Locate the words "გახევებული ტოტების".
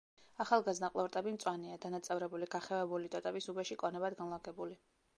2.57-3.53